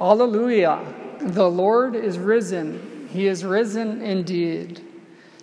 [0.00, 0.84] Alleluia!
[1.20, 3.08] The Lord is risen.
[3.12, 4.80] He is risen indeed.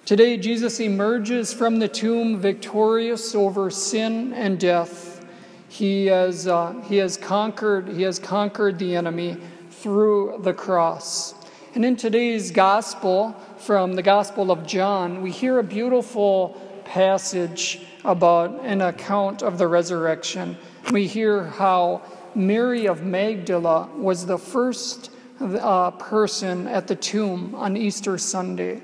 [0.06, 5.26] Today, Jesus emerges from the tomb victorious over sin and death.
[5.70, 9.38] He has, uh, he has conquered, he has conquered the enemy
[9.70, 11.34] through the cross.
[11.74, 18.66] And in today's gospel, from the Gospel of John, we hear a beautiful passage about
[18.66, 20.58] an account of the resurrection.
[20.92, 22.02] We hear how
[22.36, 28.82] Mary of Magdala was the first uh, person at the tomb on Easter Sunday.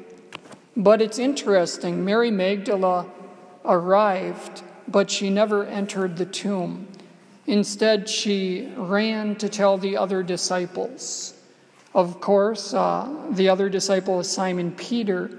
[0.75, 3.05] But it's interesting, Mary Magdala
[3.65, 6.87] arrived, but she never entered the tomb.
[7.47, 11.33] Instead, she ran to tell the other disciples.
[11.93, 15.31] Of course, uh, the other disciple was Simon Peter,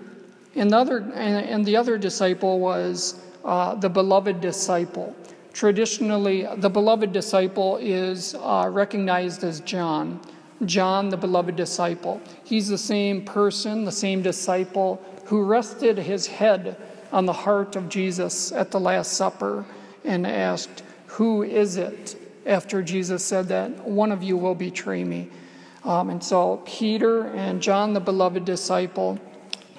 [0.56, 5.14] and the other, and, and the other disciple was uh, the beloved disciple.
[5.58, 10.20] Traditionally, the beloved disciple is uh, recognized as John.
[10.64, 12.20] John, the beloved disciple.
[12.44, 17.88] He's the same person, the same disciple who rested his head on the heart of
[17.88, 19.64] Jesus at the Last Supper
[20.04, 22.14] and asked, Who is it?
[22.46, 25.28] after Jesus said that one of you will betray me.
[25.82, 29.18] Um, and so Peter and John, the beloved disciple,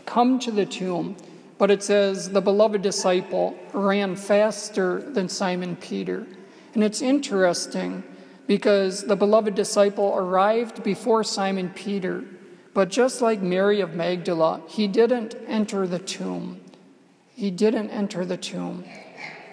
[0.06, 1.16] come to the tomb.
[1.60, 6.26] But it says the beloved disciple ran faster than Simon Peter.
[6.74, 8.04] And it's interesting
[8.48, 12.24] because the beloved disciple arrived before Simon Peter.
[12.74, 16.62] But just like Mary of Magdala, he didn't enter the tomb.
[17.36, 18.86] He didn't enter the tomb.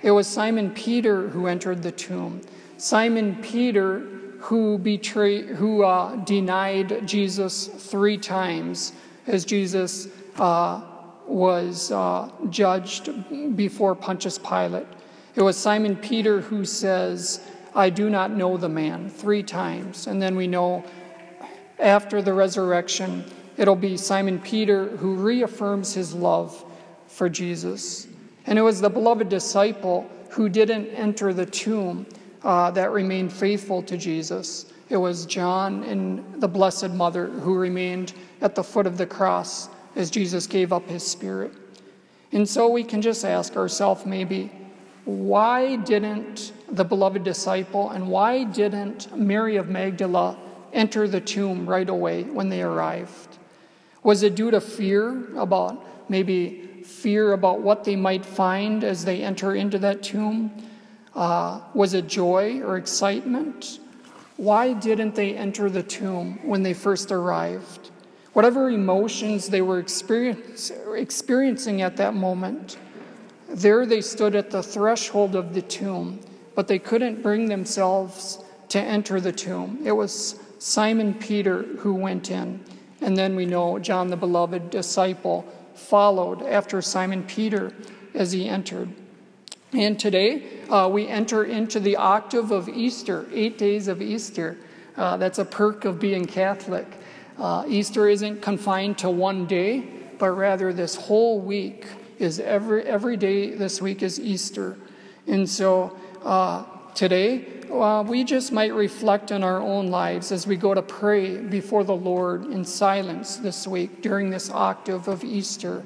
[0.03, 2.41] It was Simon Peter who entered the tomb.
[2.79, 4.01] Simon Peter
[4.39, 8.93] who betrayed, who uh, denied Jesus three times
[9.27, 10.07] as Jesus
[10.39, 10.81] uh,
[11.27, 14.87] was uh, judged before Pontius Pilate.
[15.35, 17.41] It was Simon Peter who says,
[17.75, 20.07] I do not know the man, three times.
[20.07, 20.85] And then we know
[21.79, 23.25] after the resurrection,
[23.57, 26.65] it'll be Simon Peter who reaffirms his love
[27.07, 28.09] for Jesus.
[28.47, 32.07] And it was the beloved disciple who didn't enter the tomb
[32.43, 34.67] uh, that remained faithful to Jesus.
[34.89, 39.69] It was John and the Blessed Mother who remained at the foot of the cross
[39.97, 41.53] as Jesus gave up his spirit.
[42.31, 44.53] And so we can just ask ourselves maybe,
[45.05, 50.37] why didn't the beloved disciple and why didn't Mary of Magdala
[50.73, 53.39] enter the tomb right away when they arrived?
[54.03, 59.23] Was it due to fear about maybe fear about what they might find as they
[59.23, 60.53] enter into that tomb?
[61.15, 63.81] Uh, was it joy or excitement?
[64.37, 67.91] Why didn't they enter the tomb when they first arrived?
[68.37, 72.77] Whatever emotions they were experience, experiencing at that moment.
[73.49, 76.21] There they stood at the threshold of the tomb,
[76.55, 79.81] but they couldn't bring themselves to enter the tomb.
[79.83, 82.63] It was Simon Peter who went in.
[83.01, 87.73] And then we know John the beloved disciple followed after Simon Peter
[88.13, 88.91] as he entered.
[89.73, 94.59] And today uh, we enter into the octave of Easter, eight days of Easter.
[94.95, 96.87] Uh, that's a perk of being Catholic.
[97.39, 99.85] Uh, Easter isn't confined to one day,
[100.19, 101.87] but rather this whole week
[102.19, 104.77] is every, every day this week is Easter.
[105.27, 106.65] And so uh,
[106.95, 111.37] today, uh, we just might reflect on our own lives as we go to pray
[111.37, 115.85] before the Lord in silence this week during this octave of Easter.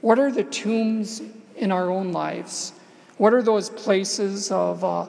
[0.00, 1.22] What are the tombs
[1.56, 2.72] in our own lives?
[3.18, 5.06] What are those places of uh,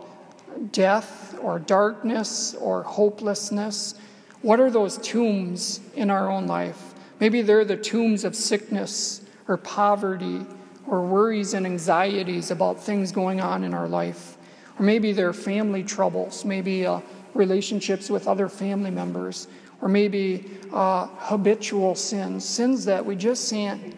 [0.72, 3.96] death or darkness or hopelessness?
[4.44, 6.94] What are those tombs in our own life?
[7.22, 10.46] Maybe they're the tombs of sickness or poverty
[10.86, 14.38] or worries and anxieties about things going on in our life.
[14.78, 17.00] Or maybe they're family troubles, maybe uh,
[17.34, 19.48] relationships with other family members,
[19.82, 23.50] or maybe uh, habitual sins, sins that we just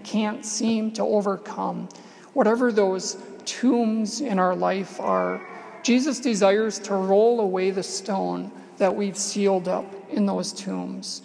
[0.04, 1.90] can't seem to overcome.
[2.34, 5.42] Whatever those tombs in our life are,
[5.86, 11.22] Jesus desires to roll away the stone that we've sealed up in those tombs.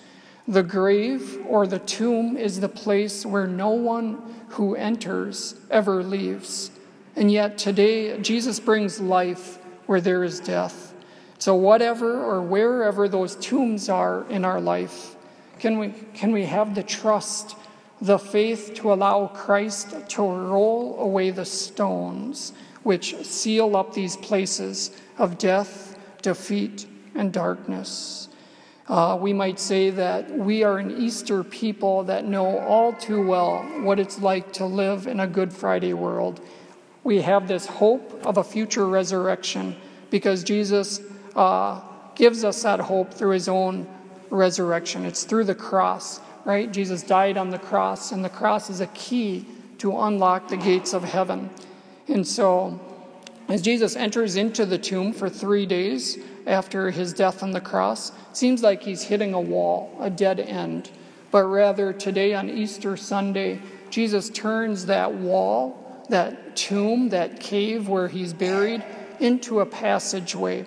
[0.46, 4.20] The grave or the tomb is the place where no one
[4.50, 6.70] who enters ever leaves.
[7.16, 10.92] And yet today, Jesus brings life where there is death.
[11.38, 15.16] So, whatever or wherever those tombs are in our life,
[15.58, 17.56] can we, can we have the trust,
[18.02, 24.90] the faith to allow Christ to roll away the stones which seal up these places
[25.18, 28.28] of death, defeat, and darkness.
[28.88, 33.62] Uh, we might say that we are an Easter people that know all too well
[33.82, 36.40] what it's like to live in a Good Friday world.
[37.04, 39.76] We have this hope of a future resurrection
[40.10, 41.00] because Jesus
[41.36, 41.80] uh,
[42.16, 43.86] gives us that hope through his own
[44.30, 45.04] resurrection.
[45.04, 46.70] It's through the cross, right?
[46.72, 49.46] Jesus died on the cross, and the cross is a key
[49.78, 51.48] to unlock the gates of heaven.
[52.10, 52.80] And so,
[53.48, 58.10] as Jesus enters into the tomb for three days after his death on the cross,
[58.32, 60.90] seems like he's hitting a wall, a dead end.
[61.30, 63.60] But rather, today on Easter Sunday,
[63.90, 68.84] Jesus turns that wall, that tomb, that cave where he's buried,
[69.20, 70.66] into a passageway,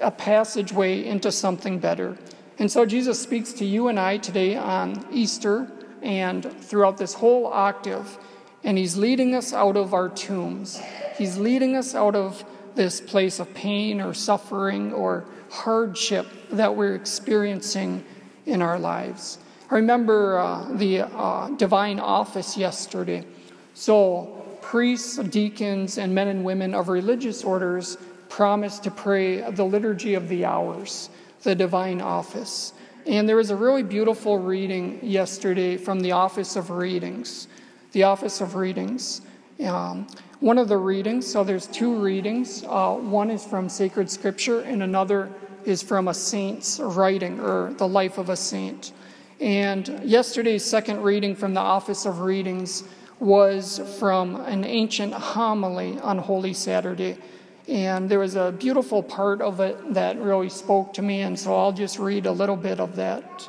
[0.00, 2.16] a passageway into something better.
[2.58, 5.70] And so Jesus speaks to you and I today on Easter
[6.02, 8.18] and throughout this whole octave,
[8.64, 10.80] and he's leading us out of our tombs.
[11.16, 12.44] He's leading us out of
[12.74, 18.04] this place of pain or suffering or hardship that we're experiencing
[18.46, 19.38] in our lives.
[19.70, 23.26] I remember uh, the uh, divine office yesterday.
[23.74, 30.14] So, priests, deacons, and men and women of religious orders promised to pray the Liturgy
[30.14, 31.10] of the Hours,
[31.42, 32.72] the divine office.
[33.06, 37.48] And there was a really beautiful reading yesterday from the Office of Readings.
[37.92, 39.22] The Office of Readings.
[39.64, 40.06] Um,
[40.40, 42.64] one of the readings, so there's two readings.
[42.64, 45.32] Uh, one is from sacred scripture, and another
[45.64, 48.92] is from a saint's writing or the life of a saint.
[49.40, 52.84] And yesterday's second reading from the Office of Readings
[53.20, 57.18] was from an ancient homily on Holy Saturday.
[57.66, 61.54] And there was a beautiful part of it that really spoke to me, and so
[61.54, 63.48] I'll just read a little bit of that.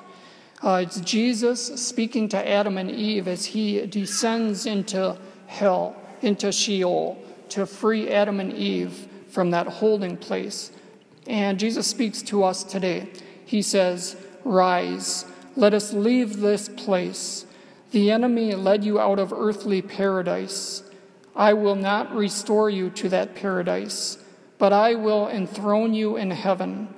[0.61, 5.17] Uh, it's Jesus speaking to Adam and Eve as he descends into
[5.47, 7.17] hell, into Sheol,
[7.49, 10.71] to free Adam and Eve from that holding place.
[11.27, 13.09] And Jesus speaks to us today.
[13.45, 15.25] He says, Rise
[15.59, 17.45] let us leave this place.
[17.91, 20.83] The enemy led you out of earthly paradise.
[21.35, 24.19] I will not restore you to that paradise,
[24.57, 26.93] but I will enthrone you in heaven.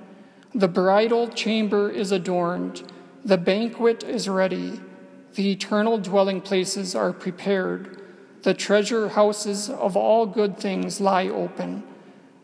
[0.54, 2.84] The bridal chamber is adorned,
[3.24, 4.80] the banquet is ready,
[5.36, 8.02] the eternal dwelling places are prepared,
[8.44, 11.84] the treasure houses of all good things lie open.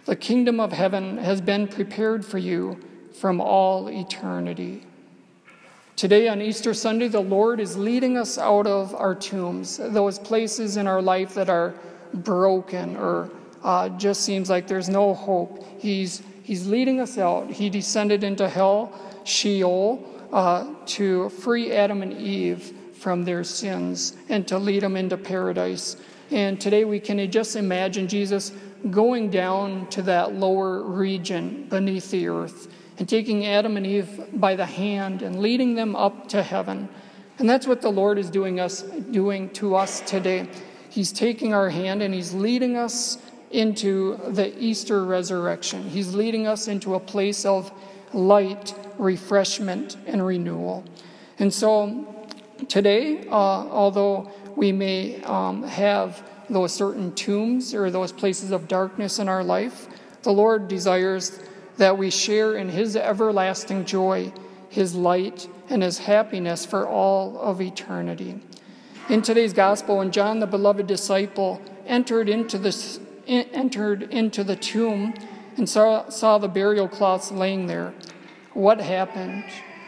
[0.06, 2.80] The kingdom of heaven has been prepared for you
[3.20, 4.84] from all eternity.
[5.96, 10.78] Today on Easter Sunday, the Lord is leading us out of our tombs, those places
[10.78, 11.74] in our life that are
[12.14, 13.32] broken or
[13.64, 15.66] uh, just seems like there's no hope.
[15.80, 17.50] He's, he's leading us out.
[17.50, 24.48] He descended into hell, Sheol, uh, to free Adam and Eve from their sins and
[24.48, 25.98] to lead them into paradise.
[26.32, 28.52] And today we can just imagine Jesus
[28.92, 34.56] going down to that lower region beneath the earth and taking Adam and Eve by
[34.56, 36.90] the hand and leading them up to heaven.
[37.40, 40.50] And that's what the Lord is doing us doing to us today.
[40.90, 43.20] He's taking our hand and he's leading us
[43.52, 45.84] into the Easter resurrection.
[45.84, 47.72] He's leading us into a place of
[48.14, 50.84] light, refreshment, and renewal.
[51.40, 52.28] And so
[52.68, 59.20] today, uh, although we may um, have those certain tombs or those places of darkness
[59.20, 59.88] in our life,
[60.24, 61.40] the Lord desires
[61.78, 64.34] that we share in His everlasting joy,
[64.70, 68.42] His light, and His happiness for all of eternity.
[69.10, 75.14] In today's gospel, when John, the beloved disciple, entered into the, entered into the tomb
[75.58, 77.94] and saw, saw the burial cloths laying there,
[78.54, 79.44] what happened?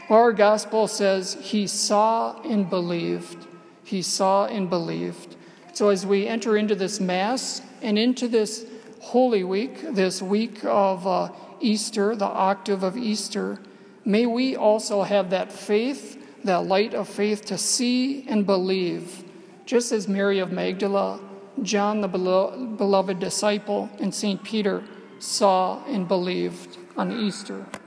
[0.10, 3.48] Our gospel says he saw and believed.
[3.84, 5.36] He saw and believed.
[5.74, 8.66] So as we enter into this Mass and into this
[9.02, 13.60] Holy Week, this week of uh, Easter, the octave of Easter,
[14.04, 19.24] may we also have that faith, that light of faith to see and believe,
[19.66, 21.20] just as Mary of Magdala,
[21.62, 24.44] John, the beloved disciple, and St.
[24.44, 24.84] Peter
[25.20, 27.66] saw and believed on Easter.